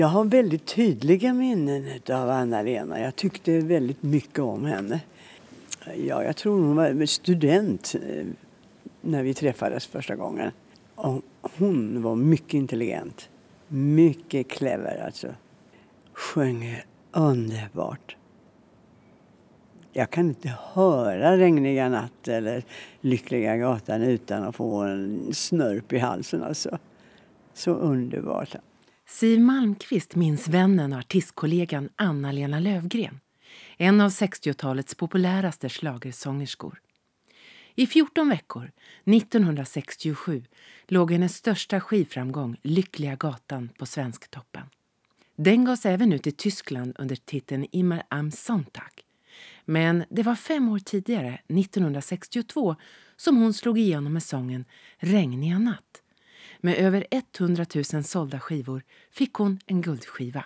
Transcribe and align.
Jag 0.00 0.08
har 0.08 0.24
väldigt 0.24 0.66
tydliga 0.66 1.34
minnen 1.34 2.00
av 2.10 2.30
Anna-Lena. 2.30 3.00
Jag 3.00 3.16
tyckte 3.16 3.58
väldigt 3.58 4.02
mycket 4.02 4.38
om 4.38 4.64
henne. 4.64 5.00
Ja, 5.96 6.24
jag 6.24 6.36
tror 6.36 6.60
hon 6.60 6.76
var 6.76 7.06
student 7.06 7.94
eh, 7.94 8.26
när 9.00 9.22
vi 9.22 9.34
träffades 9.34 9.86
första 9.86 10.16
gången. 10.16 10.50
Och 10.94 11.22
hon 11.58 12.02
var 12.02 12.16
mycket 12.16 12.54
intelligent. 12.54 13.28
Mycket 13.68 14.48
clever 14.48 15.04
alltså. 15.06 15.28
Sjöng 16.12 16.82
underbart. 17.12 18.16
Jag 19.92 20.10
kan 20.10 20.28
inte 20.28 20.54
höra 20.72 21.36
Regniga 21.36 21.88
natt 21.88 22.28
eller 22.28 22.64
Lyckliga 23.00 23.56
gatan 23.56 24.02
utan 24.02 24.42
att 24.42 24.56
få 24.56 24.76
en 24.76 25.34
snörp 25.34 25.92
i 25.92 25.98
halsen 25.98 26.42
alltså. 26.42 26.78
Så 27.54 27.70
underbart. 27.70 28.56
Siv 29.10 29.40
Malmqvist 29.40 30.14
minns 30.14 30.48
vännen 30.48 30.92
och 30.92 30.98
artistkollegan 30.98 31.88
Anna-Lena 31.96 32.60
Lövgren. 32.60 33.20
En 33.76 34.00
av 34.00 34.10
60-talets 34.10 34.94
populäraste 34.94 35.68
slagersångerskor. 35.68 36.80
I 37.74 37.86
14 37.86 38.28
veckor, 38.28 38.70
1967, 39.04 40.44
låg 40.86 41.12
hennes 41.12 41.36
största 41.36 41.80
skivframgång 41.80 42.56
Lyckliga 42.62 43.16
gatan 43.16 43.68
på 43.78 43.86
Svensktoppen. 43.86 44.66
Den 45.36 45.64
gavs 45.64 45.86
även 45.86 46.12
ut 46.12 46.26
i 46.26 46.32
Tyskland 46.32 46.96
under 46.98 47.16
titeln 47.16 47.66
Immer 47.72 48.02
am 48.08 48.30
Sonntag. 48.30 49.04
Men 49.64 50.04
det 50.10 50.22
var 50.22 50.34
fem 50.34 50.68
år 50.68 50.78
tidigare, 50.78 51.38
1962, 51.48 52.76
som 53.16 53.36
hon 53.36 53.54
slog 53.54 53.78
igenom 53.78 54.12
med 54.12 54.22
sången 54.22 54.64
Regniga 54.98 55.58
natt. 55.58 56.02
Med 56.60 56.74
över 56.74 57.06
100 57.38 57.66
000 57.92 58.04
sålda 58.04 58.40
skivor 58.40 58.82
fick 59.10 59.34
hon 59.34 59.58
en 59.66 59.80
guldskiva. 59.82 60.44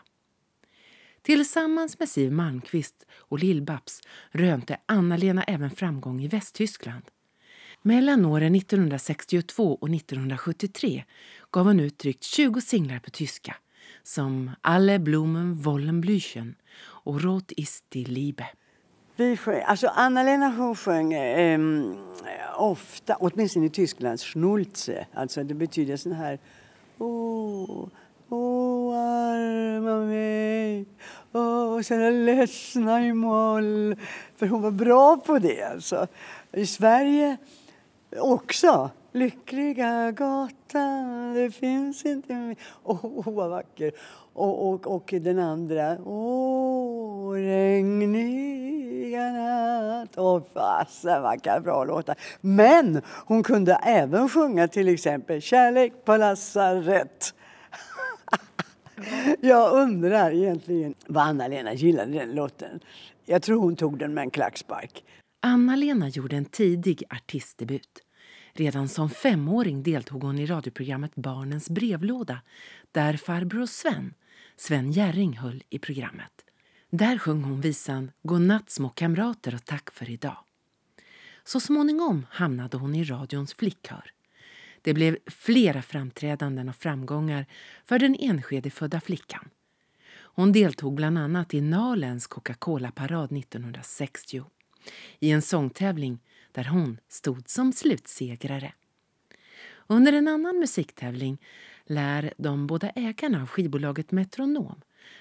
Tillsammans 1.23 1.99
med 1.99 2.09
Siv 2.09 2.33
Malmkvist 2.33 3.07
och 3.13 3.39
Lill-Babs 3.39 4.01
rönte 4.31 4.77
Anna-Lena 4.87 5.43
även 5.43 5.71
framgång 5.71 6.23
i 6.23 6.29
Västtyskland. 6.29 7.03
Mellan 7.83 8.25
åren 8.25 8.55
1962 8.55 9.79
och 9.81 9.91
1973 9.91 11.05
gav 11.51 11.67
hon 11.67 11.81
ut 11.81 11.99
drygt 11.99 12.25
20 12.25 12.61
singlar 12.61 12.99
på 12.99 13.11
tyska 13.11 13.57
som 14.03 14.51
Alle 14.61 14.99
Blumen 14.99 15.63
wollen 15.63 16.01
blüchen 16.01 16.55
och 17.05 17.23
Rot 17.23 17.53
ist 17.53 17.85
die 17.89 18.05
Liebe. 18.05 18.47
Vi 19.17 19.37
sjöng, 19.37 19.63
alltså 19.63 19.87
Anna-Lena 19.87 20.49
hon 20.49 20.77
sjöng 20.77 21.13
eh, 21.13 21.61
ofta, 22.57 23.17
åtminstone 23.21 23.67
i 23.67 23.71
Tyskland, 23.71 24.21
Schnulze. 24.21 25.07
Alltså 25.15 25.45
det 25.45 25.55
betyder 25.55 25.97
sån 25.97 26.13
här... 26.13 26.39
Åh, 26.99 27.89
oh 28.29 28.97
arma 28.99 29.97
mig, 29.99 30.87
åh 31.33 31.81
så 31.81 32.11
ledsna 32.11 33.07
i 33.07 33.13
moll. 33.13 33.97
För 34.37 34.47
hon 34.47 34.63
var 34.63 34.71
bra 34.71 35.17
på 35.17 35.39
det 35.39 35.63
alltså. 35.63 36.07
I 36.53 36.67
Sverige 36.67 37.37
också. 38.19 38.91
Lyckliga 39.17 40.11
gatan, 40.11 41.35
det 41.35 41.51
finns 41.51 42.05
inte 42.05 42.35
mer. 42.35 42.57
Åh, 42.83 43.07
oh, 43.07 43.35
vad 43.35 43.51
vacker. 43.51 43.93
Och, 44.33 44.69
och, 44.69 44.87
och 44.87 45.15
den 45.21 45.39
andra, 45.39 45.99
åh, 46.05 47.33
regniga 47.33 49.33
natt. 49.33 50.19
Åh, 50.19 50.43
fasen 50.55 51.23
vad 51.23 51.63
bra 51.63 51.85
låtar. 51.85 52.17
Men 52.41 53.03
hon 53.27 53.43
kunde 53.43 53.75
även 53.75 54.29
sjunga 54.29 54.69
till 54.69 54.89
exempel 54.89 55.41
Kärlek 55.41 56.05
på 56.05 56.17
lasarett. 56.17 57.35
Jag 59.41 59.73
undrar 59.73 60.33
egentligen 60.33 60.95
vad 61.07 61.25
Anna-Lena 61.25 61.75
gillade 61.75 62.13
den 62.13 62.35
låten. 62.35 62.81
Jag 63.25 63.43
tror 63.43 63.61
hon 63.61 63.77
tog 63.77 63.99
den 63.99 64.15
med 64.15 64.23
en 64.23 64.31
klackspark. 64.31 65.05
Anna-Lena 65.43 66.09
gjorde 66.09 66.37
en 66.37 66.45
tidig 66.45 67.03
artistdebut. 67.11 68.05
Redan 68.57 68.89
som 68.89 69.11
femåring 69.11 69.83
deltog 69.83 70.23
hon 70.23 70.39
i 70.39 70.47
radioprogrammet 70.47 71.15
Barnens 71.15 71.71
brevlåda 71.71 72.41
där 72.93 73.17
farbror 73.17 73.67
Sven, 73.67 74.15
Sven 74.57 74.93
Jerring, 74.93 75.39
höll 75.39 75.63
i 75.71 75.79
programmet. 75.79 76.33
Där 76.91 77.19
sjöng 77.19 77.43
hon 77.43 77.61
visan 77.61 78.11
Godnatt 78.23 78.71
små 78.71 78.89
kamrater 78.89 79.55
och 79.55 79.65
tack 79.65 79.91
för 79.91 80.11
idag. 80.11 80.39
Så 81.45 81.61
småningom 81.61 82.27
hamnade 82.31 82.77
hon 82.77 82.95
i 82.95 83.05
radions 83.05 83.55
flickkör. 83.55 84.11
Det 84.83 84.95
blev 84.95 85.19
flera 85.27 85.83
framträdanden 85.83 86.69
och 86.69 86.77
framgångar 86.77 87.47
för 87.85 87.99
den 87.99 88.17
Enskedefödda. 88.21 89.01
flickan. 89.01 89.49
Hon 90.15 90.53
deltog 90.53 90.95
bland 90.95 91.19
annat 91.19 91.55
i 91.55 91.61
Nalens 91.61 92.27
Coca-Cola-parad 92.27 93.33
1960 93.33 94.45
i 95.21 95.31
en 95.31 95.43
sångtävling 95.43 96.19
där 96.55 96.65
hon 96.65 96.99
stod 97.09 97.49
som 97.49 97.73
slutsegrare. 97.73 98.73
Under 99.87 100.13
en 100.13 100.29
annan 100.29 100.59
musiktävling 100.59 101.39
lär 101.87 102.33
de 102.37 102.67
båda 102.67 102.91
ägarna 102.91 103.43
av 103.43 103.49
skivbolaget 103.49 104.13
Metronom, 104.13 104.81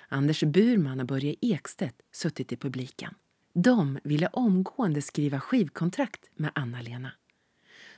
Anders 0.09 0.43
Burman 0.43 0.99
och 0.99 1.05
Börje 1.05 1.35
Ekstedt, 1.41 2.01
suttit 2.11 2.51
i 2.51 2.55
publiken. 2.55 3.15
De 3.53 3.99
ville 4.03 4.27
omgående 4.27 5.01
skriva 5.01 5.39
skivkontrakt 5.39 6.29
med 6.35 6.51
Anna-Lena. 6.55 7.11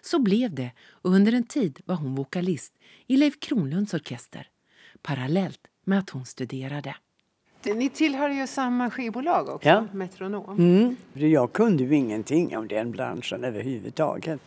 Så 0.01 0.19
blev 0.19 0.55
det 0.55 0.71
och 0.81 1.11
under 1.11 1.33
en 1.33 1.47
tid 1.47 1.81
var 1.85 1.95
hon 1.95 2.15
vokalist 2.15 2.75
i 3.07 3.17
Leif 3.17 3.39
Kronlunds 3.39 3.93
orkester 3.93 4.49
parallellt 5.01 5.67
med 5.83 5.99
att 5.99 6.09
hon 6.09 6.25
studerade. 6.25 6.95
Ni 7.73 7.89
tillhör 7.89 8.29
ju 8.29 8.47
samma 8.47 8.89
skivbolag 8.89 9.49
också, 9.49 9.69
ja. 9.69 9.87
Metronom. 9.93 10.57
Mm. 10.57 10.95
Jag 11.13 11.53
kunde 11.53 11.83
ju 11.83 11.95
ingenting 11.95 12.57
om 12.57 12.67
den 12.67 12.91
branschen 12.91 13.43
överhuvudtaget. 13.43 14.39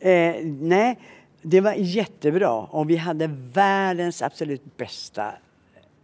Eh, 0.00 0.34
nej, 0.44 0.98
det 1.42 1.60
var 1.60 1.72
jättebra 1.72 2.52
och 2.52 2.90
vi 2.90 2.96
hade 2.96 3.30
världens 3.52 4.22
absolut 4.22 4.76
bästa 4.76 5.32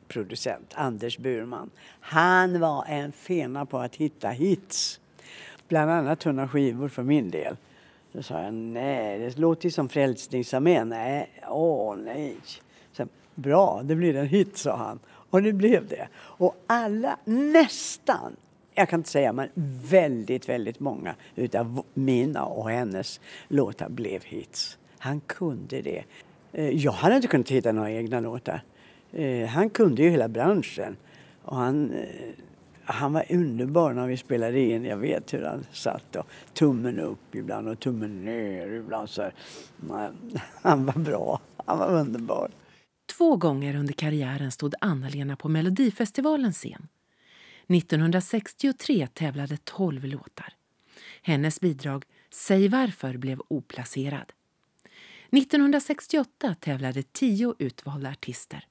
producent, 0.09 0.73
Anders 0.75 1.19
Burman. 1.19 1.71
Han 2.01 2.61
var 2.61 2.85
en 2.89 3.13
fena 3.13 3.67
på 3.67 3.79
att 3.79 3.97
hitta 3.97 4.29
hits. 4.29 5.01
Bland 5.69 5.91
annat 5.91 6.21
tunna 6.21 6.49
skivor 6.49 6.89
för 6.89 7.03
min 7.03 7.31
del. 7.31 7.57
Då 8.13 8.23
sa 8.23 8.43
jag 8.43 8.55
nej, 8.55 9.19
det 9.19 9.39
låter 9.39 9.65
ju 9.65 9.71
som 9.71 9.89
Frälsningsarmén. 9.89 10.89
Nej, 10.89 11.31
åh 11.49 11.97
nej. 11.97 12.37
Så, 12.93 13.07
Bra, 13.35 13.81
det 13.85 13.95
blir 13.95 14.17
en 14.17 14.27
hit, 14.27 14.57
sa 14.57 14.77
han. 14.77 14.99
Och 15.31 15.43
det 15.43 15.53
blev 15.53 15.89
det. 15.89 16.09
Och 16.17 16.57
alla, 16.67 17.17
nästan, 17.25 18.37
jag 18.75 18.89
kan 18.89 19.01
inte 19.01 19.11
säga 19.11 19.33
men 19.33 19.49
väldigt, 19.91 20.49
väldigt 20.49 20.81
många 20.81 21.15
utav 21.35 21.83
mina 21.95 22.45
och 22.45 22.71
hennes 22.71 23.21
låtar 23.49 23.89
blev 23.89 24.25
hits. 24.25 24.79
Han 24.99 25.21
kunde 25.21 25.81
det. 25.81 26.05
Eh, 26.53 26.71
jag 26.71 26.93
hade 26.93 27.17
inte 27.17 27.29
kunnat 27.29 27.51
hitta 27.51 27.73
några 27.73 27.91
egna 27.91 28.21
låtar. 28.21 28.63
Eh, 29.13 29.47
han 29.47 29.71
kunde 29.71 30.03
ju 30.03 30.11
hela 30.11 30.29
branschen. 30.29 30.97
Och 31.43 31.57
han, 31.57 31.91
eh, 31.93 32.07
han 32.85 33.13
var 33.13 33.25
underbar 33.31 33.93
när 33.93 34.07
vi 34.07 34.17
spelade 34.17 34.61
in. 34.61 34.85
Jag 34.85 34.97
vet 34.97 35.35
hur 35.35 35.43
han 35.43 35.67
satt 35.73 36.17
och 36.17 36.27
tummen 36.53 37.01
upp 37.01 37.35
ibland 37.35 37.69
och 37.69 37.81
tummen 37.81 38.25
ner 38.25 38.69
ibland. 38.69 39.11
Så 39.11 39.31
han 40.63 40.87
var 40.87 40.99
bra. 40.99 41.41
Han 41.67 41.79
var 41.79 41.89
underbar. 41.89 42.51
Två 43.21 43.37
gånger 43.37 43.75
under 43.77 43.93
karriären 43.93 44.53
stod 44.53 44.75
Anna-Lena 44.81 45.37
på 45.37 45.49
Melodifestivalens 45.49 46.57
scen. 46.57 46.89
1963 47.69 49.07
tävlade 49.07 49.57
tolv 49.57 50.05
låtar. 50.05 50.55
Hennes 51.23 51.61
bidrag 51.61 52.05
Säg 52.31 52.69
varför 52.69 53.17
blev 53.17 53.41
oplacerad. 53.49 54.33
1968 55.31 56.55
tävlade 56.61 57.03
tio 57.03 57.55
utvalda 57.59 58.11
artister. 58.11 58.67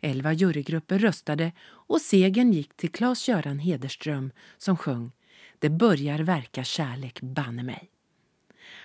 Elva 0.00 0.32
jurygrupper 0.32 0.98
röstade 0.98 1.52
och 1.62 2.00
segern 2.00 2.52
gick 2.52 2.76
till 2.76 2.90
Claes-Göran 2.90 3.58
Hederström 3.58 4.30
som 4.58 4.76
sjöng 4.76 5.12
Det 5.58 5.70
börjar 5.70 6.18
verka 6.18 6.64
kärlek 6.64 7.20
banne 7.20 7.62
mig. 7.62 7.90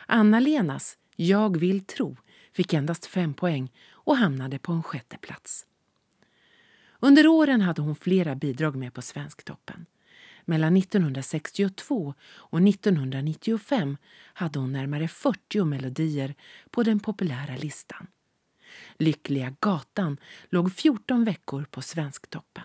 Anna-Lenas 0.08 0.98
Jag 1.16 1.58
vill 1.58 1.84
tro 1.84 2.18
fick 2.54 2.74
endast 2.74 3.06
fem 3.06 3.34
poäng 3.34 3.72
och 4.04 4.18
hamnade 4.18 4.60
på 4.60 4.72
en 4.72 4.84
sjätte 4.84 5.18
plats. 5.18 5.66
Under 7.00 7.28
åren 7.28 7.62
hade 7.62 7.82
hon 7.82 7.96
flera 7.96 8.36
bidrag 8.36 8.76
med 8.76 8.94
på 8.94 9.02
Svensktoppen. 9.02 9.86
Mellan 10.46 10.78
1962 10.78 12.14
och 12.24 12.62
1995 12.62 13.98
hade 14.34 14.60
hon 14.60 14.72
närmare 14.72 15.08
40 15.08 15.64
melodier 15.66 16.36
på 16.70 16.84
den 16.84 17.00
populära 17.00 17.56
listan. 17.56 18.08
Lyckliga 18.98 19.56
gatan 19.60 20.18
låg 20.50 20.74
14 20.74 21.24
veckor 21.24 21.66
på 21.72 21.82
Svensktoppen. 21.82 22.64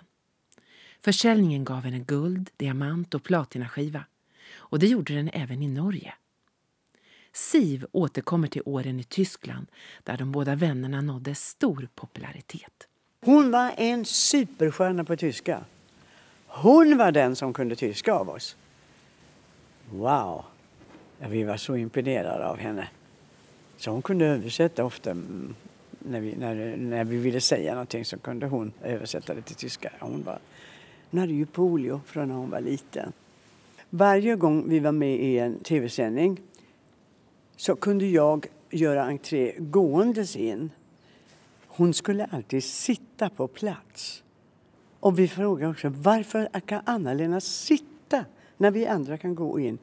Försäljningen 1.00 1.64
gav 1.64 1.84
henne 1.84 1.98
guld, 1.98 2.50
diamant 2.56 3.14
och 3.14 3.22
platinaskiva. 3.22 4.04
Och 4.54 4.78
det 4.78 4.86
gjorde 4.86 5.14
den 5.14 5.30
även 5.32 5.62
i 5.62 5.68
Norge. 5.68 6.14
Siv 7.36 7.86
återkommer 7.92 8.48
till 8.48 8.62
åren 8.64 9.00
i 9.00 9.04
Tyskland 9.04 9.66
där 10.04 10.16
de 10.16 10.32
båda 10.32 10.54
vännerna 10.54 11.00
nådde 11.00 11.34
stor 11.34 11.88
popularitet. 11.94 12.88
Hon 13.24 13.50
var 13.50 13.72
en 13.76 14.04
superstjärna 14.04 15.04
på 15.04 15.16
tyska. 15.16 15.64
Hon 16.46 16.98
var 16.98 17.12
den 17.12 17.36
som 17.36 17.52
kunde 17.52 17.76
tyska 17.76 18.12
av 18.12 18.28
oss. 18.28 18.56
Wow! 19.90 20.44
Vi 21.18 21.44
var 21.44 21.56
så 21.56 21.76
imponerade 21.76 22.46
av 22.46 22.58
henne. 22.58 22.88
Så 23.76 23.90
hon 23.90 24.02
kunde 24.02 24.26
översätta 24.26 24.84
ofta. 24.84 25.10
Mm, 25.10 25.54
när 25.98 26.20
vi, 26.20 26.36
när, 26.36 26.76
när 26.76 27.04
vi 27.04 27.16
ville 27.16 27.40
säga 27.40 27.72
någonting 27.72 28.04
så 28.04 28.18
kunde 28.18 28.46
hon 28.46 28.72
översätta 28.82 29.34
det 29.34 29.42
till 29.42 29.56
tyska. 29.56 29.92
Hon, 30.00 30.22
var, 30.22 30.38
hon 31.10 31.20
hade 31.20 31.32
ju 31.32 31.46
polio 31.46 32.00
från 32.06 32.28
när 32.28 32.34
hon 32.34 32.50
var 32.50 32.60
liten. 32.60 33.12
Varje 33.90 34.36
gång 34.36 34.68
vi 34.68 34.78
var 34.78 34.92
med 34.92 35.20
i 35.20 35.38
en 35.38 35.58
tv-sändning 35.58 36.40
så 37.56 37.76
kunde 37.76 38.06
jag 38.06 38.46
göra 38.70 39.04
entré 39.04 39.54
gåendes 39.58 40.36
in. 40.36 40.70
Hon 41.66 41.94
skulle 41.94 42.24
alltid 42.24 42.64
sitta 42.64 43.28
på 43.30 43.48
plats. 43.48 44.22
Och 45.00 45.18
vi 45.18 45.28
frågade 45.28 45.70
också 45.70 45.88
varför 45.88 46.60
kan 46.66 46.82
Anna-Lena 46.84 47.40
sitta 47.40 48.24
när 48.56 48.70
vi 48.70 48.86
andra 48.86 49.18
kan 49.18 49.34
gå 49.34 49.60
in? 49.60 49.78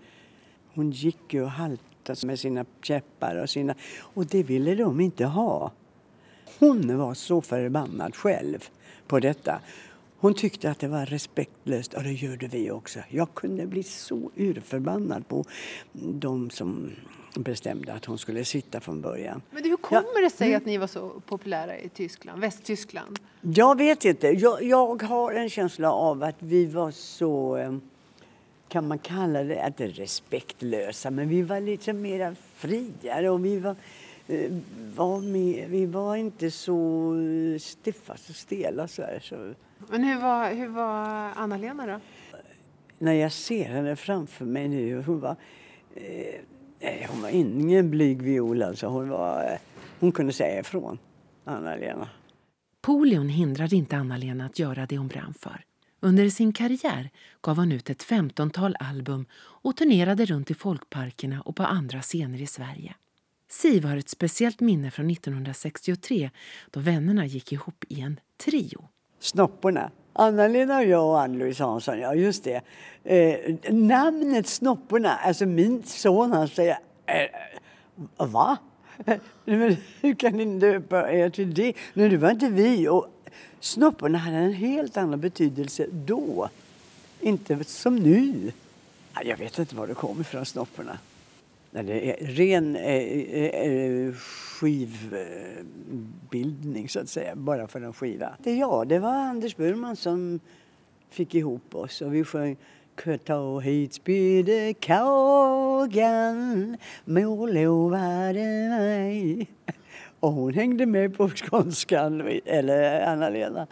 Hon 0.74 0.92
gick 0.92 1.34
ju 1.34 1.44
och 1.44 1.50
haltade 1.50 2.28
med 2.28 2.40
sina 2.40 2.66
käppar 2.81 3.36
och 3.36 3.50
sina... 3.50 3.75
Och 4.00 4.25
det 4.25 4.44
ville 4.44 4.75
de 4.75 5.00
inte 5.00 5.25
ha. 5.25 5.72
Hon 6.60 6.98
var 6.98 7.14
så 7.14 7.42
förbannad 7.42 8.16
själv 8.16 8.70
på 9.08 9.20
detta. 9.20 9.62
Hon 10.24 10.34
tyckte 10.34 10.72
att 10.72 10.80
det 10.80 10.88
var 10.88 11.06
respektlöst 11.06 11.94
och 11.94 12.04
det 12.04 12.12
gjorde 12.12 12.48
vi 12.48 12.72
också. 12.72 13.00
Jag 13.10 13.34
kunde 13.34 13.66
bli 13.66 13.84
så 13.84 14.31
urförbannad 14.36 15.28
på 15.28 15.46
de 15.94 16.50
som 16.50 16.92
bestämde 17.36 17.94
att 17.94 18.06
hon 18.06 18.18
skulle 18.18 18.46
sitta 18.46 18.80
från 18.80 19.02
början. 19.02 19.42
Men 19.52 19.64
hur 19.64 19.78
kommer 19.78 20.22
det 20.22 20.30
sig 20.30 20.56
att 20.56 20.66
ni 20.66 20.78
var 20.78 20.88
så 20.88 21.10
populära 21.10 21.80
i 21.80 21.90
Tyskland, 21.90 22.42
Västtyskland? 22.42 23.20
Jag 23.42 23.78
vet 23.78 24.06
inte. 24.06 24.28
Jag, 24.28 24.64
jag 24.64 25.04
har 25.04 25.34
en 25.34 25.50
känsla 25.50 25.92
av 25.92 26.24
att 26.24 26.36
vi 26.40 26.66
var 26.66 26.92
så, 26.92 27.58
eh, 27.58 27.75
kan 28.68 28.88
man 28.88 29.00
kalla 29.00 29.44
det, 29.44 29.64
att 29.64 29.78
det 29.78 29.88
respektlösa, 29.88 31.12
men 31.12 31.30
vi 31.30 31.42
var 31.42 31.60
lite 31.60 31.94
mer 31.94 32.36
friare 32.56 33.30
och 33.30 33.46
vi 33.46 33.60
var, 33.60 33.75
var 34.96 35.22
med, 35.22 35.70
vi 35.70 35.86
var 35.86 36.16
inte 36.16 36.52
så 36.52 37.10
eh, 37.16 37.60
stiffa, 37.60 38.18
så 38.18 38.34
stela 38.34 38.88
så 38.88 39.02
här. 39.02 39.20
Så 39.20 39.54
Men 39.90 40.04
hur 40.04 40.22
var, 40.22 40.54
hur 40.54 40.68
var 40.68 41.31
Anna-Lena 41.36 41.88
då? 41.88 42.00
när 43.04 43.14
jag 43.14 43.31
ser 43.31 43.66
henne 43.66 43.96
framför 43.96 44.46
mig 44.46 44.68
nu, 44.68 45.02
hon 45.02 45.20
var, 45.20 45.36
eh, 45.96 46.42
nej, 46.80 47.08
hon 47.10 47.22
var 47.22 47.30
ingen 47.30 47.90
blyg 47.90 48.22
viol 48.22 48.64
alltså. 48.64 48.88
Hon, 48.88 49.10
var, 49.10 49.44
eh, 49.44 49.60
hon 50.00 50.12
kunde 50.12 50.34
säga 50.34 50.60
ifrån, 50.60 50.98
Anna-Lena. 51.44 52.10
Polion 52.81 53.30
hindrade 53.30 53.75
inte 53.75 53.98
Anna-Lena 53.98 54.46
att 54.46 54.60
göra 54.60 54.86
det 54.86 54.98
hon 54.98 55.08
brann 55.08 55.34
för. 55.40 55.64
Under 56.00 56.30
sin 56.30 56.54
karriär 56.54 57.10
gav 57.42 57.58
hon 57.58 57.72
ut 57.72 57.90
ett 57.90 58.04
femtontal 58.04 58.75
album 58.80 59.25
och 59.36 59.78
turnerade 59.78 60.25
runt 60.25 60.52
i 60.52 60.54
folkparkerna 60.54 61.42
och 61.42 61.56
på 61.56 61.64
andra 61.64 62.02
scener 62.02 62.42
i 62.42 62.48
Sverige. 62.48 62.96
Siv 63.62 63.86
har 63.86 63.98
ett 63.98 64.10
speciellt 64.10 64.60
minne 64.60 64.92
från 64.92 65.10
1963 65.10 66.30
då 66.72 66.80
vännerna 66.80 67.26
gick 67.26 67.52
ihop 67.52 67.84
i 67.90 68.02
en 68.02 68.20
trio. 68.38 68.88
Snopporna. 69.20 69.92
Anna-Lena 70.14 70.78
och 70.78 70.86
jag 70.86 71.06
och 71.06 71.22
Ann-Louise 71.22 71.64
Hansson, 71.64 72.00
ja 72.00 72.16
just 72.16 72.44
det. 72.44 72.62
Eh, 73.04 73.56
namnet 73.74 74.48
Snopporna, 74.48 75.10
alltså 75.16 75.46
min 75.46 75.84
son 75.84 76.32
han 76.32 76.48
säger 76.48 76.78
eh, 77.06 78.28
va? 78.28 78.58
Men 79.46 79.78
hur 80.02 80.14
kan 80.14 80.32
ni 80.38 80.60
döpa 80.60 81.12
er 81.12 81.30
till 81.30 81.54
det? 81.54 81.74
Nej, 81.94 82.10
det 82.10 82.18
var 82.18 82.32
inte 82.32 82.50
vi. 82.50 82.88
Och 82.88 83.08
snopporna 83.60 84.18
hade 84.18 84.38
en 84.38 84.54
helt 84.54 84.98
annan 84.98 85.20
betydelse 85.20 85.88
då. 85.92 86.50
Inte 87.20 87.64
som 87.64 87.96
nu. 87.96 88.52
Jag 89.24 89.38
vet 89.38 89.60
inte 89.60 89.76
var 89.76 89.88
det 89.88 89.94
kom 89.94 90.22
ifrån, 90.22 90.46
snopporna. 90.46 90.98
Nej, 91.75 91.84
det 91.84 92.10
är 92.10 92.24
eh, 92.24 92.28
ren 92.28 92.75
eh, 92.75 92.84
eh, 92.84 93.72
eh, 93.72 94.14
skivbildning, 94.60 96.90
så 96.90 97.00
att 97.00 97.10
säga, 97.10 97.36
bara 97.36 97.68
för 97.68 97.81
en 97.81 97.94
skiva. 97.94 98.36
Det, 98.44 98.56
ja, 98.56 98.86
det 98.86 99.00
var 99.00 99.14
Anders 99.14 99.56
Burman 99.56 99.96
som 99.96 100.40
fick 101.10 101.36
ihop 101.36 101.75
oss 101.75 102.02
och 102.02 102.14
vi 102.14 102.24
sjöng 102.24 102.58
Ta 103.25 103.60
hit 103.60 103.94
spydde 103.94 104.74
kagan, 104.74 106.78
mor 107.06 107.48
lovade 107.48 108.70
mig. 108.70 109.48
Och 110.20 110.31
hon 110.31 110.54
hängde 110.54 110.86
med 110.86 111.18
på 111.18 111.30
skånskan, 111.30 112.40
eller 112.46 113.02
Anna-Lena. 113.02 113.68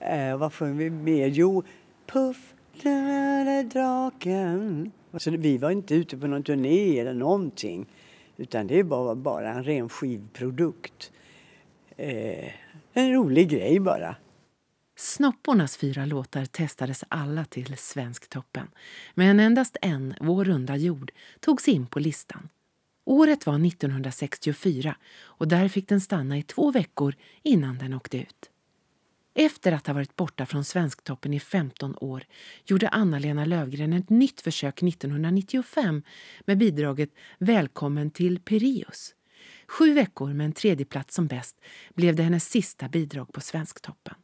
Eh, 0.00 0.36
vad 0.36 0.52
sjöng 0.52 0.76
vi 0.76 0.90
mer? 0.90 1.26
Jo, 1.26 1.62
Puff, 2.06 2.54
den 2.82 3.46
röda 3.46 3.62
draken. 3.62 4.92
Alltså, 5.12 5.30
vi 5.30 5.58
var 5.58 5.70
inte 5.70 5.94
ute 5.94 6.16
på 6.16 6.26
någon 6.26 6.42
turné 6.42 6.98
eller 6.98 7.14
någonting. 7.14 7.86
Utan 8.36 8.66
det 8.66 8.82
var 8.82 9.14
bara 9.14 9.52
en 9.52 9.64
ren 9.64 9.88
skivprodukt. 9.88 11.12
Eh, 11.96 12.52
en 12.92 13.12
rolig 13.12 13.48
grej 13.48 13.80
bara. 13.80 14.16
Snoppornas 14.96 15.76
fyra 15.76 16.06
låtar 16.06 16.44
testades 16.44 17.04
alla 17.08 17.44
till 17.44 17.76
Svensktoppen. 17.76 18.66
Men 19.14 19.40
endast 19.40 19.76
en, 19.82 20.14
Vår 20.20 20.44
runda 20.44 20.76
jord, 20.76 21.12
togs 21.40 21.68
in 21.68 21.86
på 21.86 21.98
listan. 22.00 22.48
Året 23.04 23.46
var 23.46 23.66
1964 23.66 24.96
och 25.20 25.48
där 25.48 25.68
fick 25.68 25.88
den 25.88 26.00
stanna 26.00 26.38
i 26.38 26.42
två 26.42 26.70
veckor 26.70 27.14
innan 27.42 27.78
den 27.78 27.94
åkte 27.94 28.18
ut. 28.18 28.50
Efter 29.40 29.72
att 29.72 29.86
ha 29.86 29.94
varit 29.94 30.16
borta 30.16 30.46
från 30.46 30.64
Svensktoppen 30.64 31.34
i 31.34 31.40
15 31.40 31.94
år 32.00 32.24
gjorde 32.64 32.88
Anna-Lena 32.88 33.44
Lövgren 33.44 33.92
ett 33.92 34.10
nytt 34.10 34.40
försök 34.40 34.82
1995 34.82 36.02
med 36.44 36.58
bidraget 36.58 37.10
Välkommen 37.38 38.10
till 38.10 38.40
Pirius. 38.40 39.14
Sju 39.68 39.94
veckor 39.94 40.32
med 40.32 40.44
en 40.44 40.52
tredjeplats 40.52 41.14
som 41.14 41.26
bäst 41.26 41.60
blev 41.94 42.16
det 42.16 42.22
hennes 42.22 42.50
sista 42.50 42.88
bidrag 42.88 43.32
på 43.32 43.40
Svensktoppen. 43.40 44.14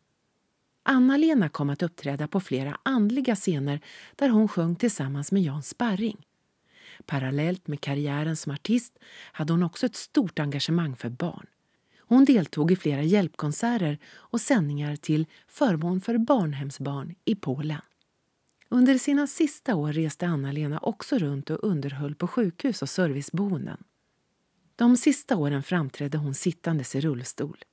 Anna-Lena 0.82 1.48
kom 1.48 1.70
att 1.70 1.82
uppträda 1.82 2.28
på 2.28 2.40
flera 2.40 2.78
andliga 2.82 3.36
scener 3.36 3.80
där 4.16 4.28
hon 4.28 4.48
sjöng 4.48 4.76
tillsammans 4.76 5.32
med 5.32 5.42
Jan 5.42 5.62
Sparring. 5.62 6.26
Parallellt 7.06 7.66
med 7.66 7.80
karriären 7.80 8.36
som 8.36 8.52
artist 8.52 8.98
hade 9.32 9.52
hon 9.52 9.62
också 9.62 9.86
ett 9.86 9.96
stort 9.96 10.38
engagemang 10.38 10.96
för 10.96 11.08
barn. 11.08 11.46
Hon 12.06 12.24
deltog 12.24 12.70
i 12.70 12.76
flera 12.76 13.02
hjälpkonserter 13.02 13.98
och 14.06 14.40
sändningar 14.40 14.96
till 14.96 15.26
förmån 15.48 16.00
för 16.00 16.18
barnhemsbarn 16.18 17.14
i 17.24 17.34
Polen. 17.34 17.80
Under 18.68 18.98
sina 18.98 19.26
sista 19.26 19.74
år 19.74 19.92
reste 19.92 20.26
Anna-Lena 20.26 20.78
också 20.78 21.18
runt 21.18 21.50
och 21.50 21.64
underhöll 21.64 22.14
på 22.14 22.28
sjukhus 22.28 22.82
och 22.82 22.88
serviceboenden. 22.88 23.84
De 24.76 24.96
sista 24.96 25.36
åren 25.36 25.62
framträdde 25.62 26.18
hon 26.18 26.34
sittandes 26.34 26.94
i 26.94 27.00
rullstol. 27.00 27.64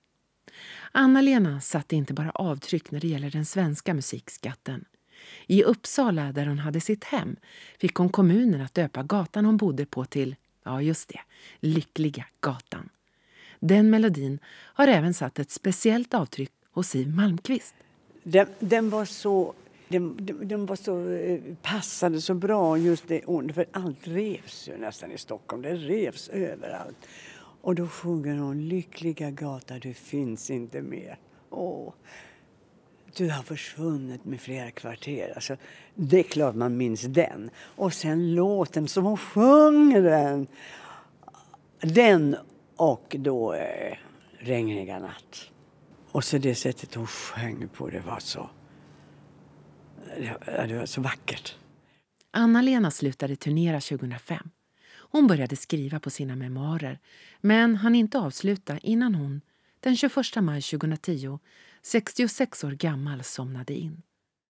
Anna-Lena 0.92 1.62
satte 1.62 1.96
inte 1.96 2.14
bara 2.14 2.32
avtryck 2.32 2.92
när 2.92 3.00
det 3.00 3.08
gäller 3.08 3.32
den 3.32 3.46
svenska 3.46 3.94
musikskatten. 3.94 4.86
I 5.48 5.64
Uppsala, 5.64 6.32
där 6.32 6.46
hon 6.46 6.60
hade 6.60 6.82
sitt 6.82 7.04
hem, 7.04 7.36
fick 7.80 7.96
hon 7.96 8.10
kommunen 8.10 8.62
att 8.62 8.74
döpa 8.74 9.04
gatan 9.04 9.46
hon 9.46 9.58
bodde 9.58 9.86
på 9.86 10.06
till, 10.06 10.36
ja 10.64 10.82
just 10.82 11.10
det, 11.10 11.22
Lyckliga 11.60 12.26
gatan. 12.40 12.90
Den 13.64 13.90
melodin 13.90 14.40
har 14.48 14.88
även 14.88 15.14
satt 15.14 15.40
ett 15.40 15.52
speciellt 15.52 16.14
avtryck 16.14 16.52
hos 16.72 16.90
Siw 16.90 17.16
Malmkvist. 17.16 17.76
Den, 18.24 18.48
den 18.60 18.90
var 18.90 19.06
så... 19.06 19.54
Den, 19.88 20.16
den, 20.26 20.48
den 20.48 20.66
var 20.66 20.76
så, 20.76 21.10
eh, 21.10 21.40
passade 21.62 22.22
så 22.22 22.34
bra 22.34 22.78
just 22.78 23.08
det 23.08 23.26
året, 23.26 23.56
för 23.56 23.66
allt 23.72 24.08
revs 24.08 24.68
ju 24.68 24.78
nästan 24.78 25.12
i 25.12 25.18
Stockholm. 25.18 25.62
Det 25.62 25.76
revs 25.76 26.30
överallt. 26.30 26.98
Och 27.62 27.76
då 27.76 27.88
sjunger 27.88 28.38
hon 28.38 28.68
Lyckliga 28.68 29.32
gata, 29.32 29.80
du 29.80 29.94
finns 29.94 30.50
inte 30.50 30.82
mer. 30.82 31.18
Åh, 31.50 31.94
du 33.18 33.30
har 33.30 33.44
försvunnit 33.44 34.26
med 34.26 34.42
flera 34.42 34.72
kvarter. 34.72 35.32
Alltså, 35.36 35.58
det 35.96 36.20
är 36.20 36.24
klart 36.24 36.56
man 36.56 36.78
minns 36.78 37.02
den. 37.02 37.50
Och 37.58 37.94
sen 37.94 38.36
låten 38.36 38.88
som 38.88 39.06
hon 39.06 39.18
sjunger 39.18 40.02
den. 40.02 40.48
Den 41.80 42.36
och 42.82 43.16
då 43.20 43.54
eh, 43.54 43.98
Regniga 44.40 45.00
natt. 45.00 45.52
Och 46.12 46.24
så 46.24 46.38
det 46.38 46.56
sättet 46.56 46.96
hon 46.96 47.08
sjöng 47.08 47.70
på, 47.70 47.90
det 47.90 48.00
var 48.00 48.20
så... 48.20 48.50
Det, 50.18 50.66
det 50.68 50.78
var 50.78 50.86
så 50.86 51.02
vackert. 51.02 51.56
Anna-Lena 52.32 52.92
slutade 52.92 53.36
turnera 53.36 53.82
2005. 53.82 54.50
Hon 54.92 55.28
började 55.28 55.56
skriva 55.56 56.00
på 56.00 56.10
sina 56.10 56.36
memoarer 56.36 57.00
men 57.42 57.76
hann 57.76 57.96
inte 57.96 58.20
avsluta 58.20 58.78
innan 58.78 59.16
hon 59.16 59.42
den 59.80 59.98
21 59.98 60.16
maj 60.36 60.62
2010, 60.62 61.40
66 61.82 62.64
år 62.64 62.72
gammal, 62.72 63.24
somnade 63.24 63.74
in. 63.74 64.02